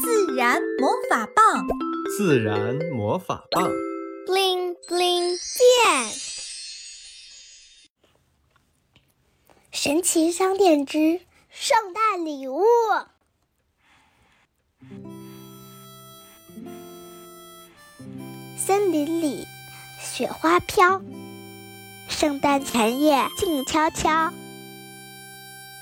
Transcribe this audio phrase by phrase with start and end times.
[0.00, 1.66] 自然魔法棒，
[2.16, 3.68] 自然魔法棒
[4.26, 6.12] ，bling bling 变。
[9.72, 12.62] 神奇商店之圣诞礼物。
[18.56, 19.46] 森林里
[20.00, 21.02] 雪花飘，
[22.08, 24.32] 圣诞前夜静悄悄，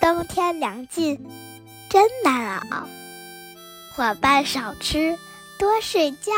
[0.00, 1.26] 冬天凉尽
[1.90, 2.88] 真难熬。
[3.96, 5.16] 伙伴少吃
[5.58, 6.30] 多睡觉，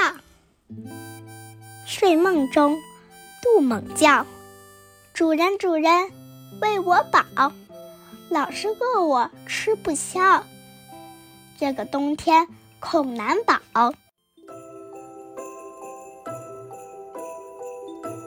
[1.85, 2.79] 睡梦中
[3.43, 4.25] 度猛叫。
[5.13, 6.13] 主人主人
[6.63, 7.53] 喂我饱，
[8.29, 10.45] 老是饿我吃不消。
[11.59, 12.47] 这个冬天
[12.79, 13.59] 恐难保。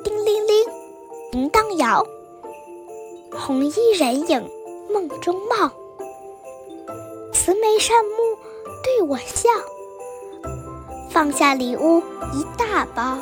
[0.04, 0.66] 叮铃铃，
[1.32, 2.06] 铃铛摇，
[3.32, 4.46] 红衣人影
[4.94, 5.72] 梦中冒，
[7.32, 8.31] 慈眉善目。
[8.84, 9.50] 对我笑，
[11.10, 12.02] 放下礼物
[12.34, 13.18] 一大包。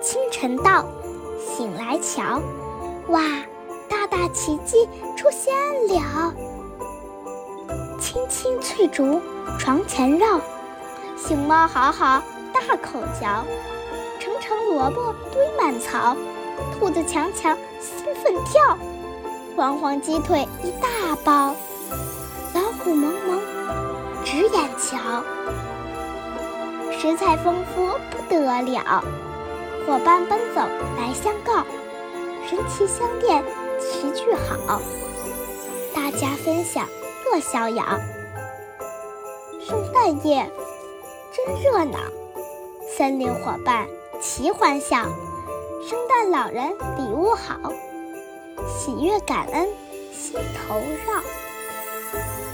[0.00, 0.84] 清晨到，
[1.38, 2.40] 醒来瞧，
[3.08, 3.22] 哇，
[3.88, 5.54] 大大奇迹出现
[5.88, 6.32] 了！
[7.98, 9.20] 青青翠竹
[9.58, 10.40] 床前绕，
[11.16, 13.44] 熊猫好好大口嚼，
[14.20, 16.16] 成成萝卜堆满槽，
[16.78, 18.78] 兔子强强兴奋跳，
[19.56, 21.54] 黄黄鸡腿一大包。
[22.54, 23.40] 老虎萌萌
[24.24, 25.22] 直眼瞧，
[26.92, 29.02] 食材丰富不得了，
[29.86, 30.60] 伙伴奔走
[30.96, 31.64] 来相告，
[32.48, 33.44] 神奇商店
[33.78, 34.80] 齐聚好，
[35.94, 36.86] 大家分享
[37.26, 37.84] 乐逍遥。
[39.66, 40.50] 圣诞夜
[41.32, 41.98] 真热闹，
[42.96, 43.86] 森林伙伴
[44.20, 45.02] 齐欢笑，
[45.86, 47.72] 圣诞老人礼物好，
[48.68, 49.68] 喜悦感恩
[50.12, 51.22] 心头绕。
[52.14, 52.53] Bye.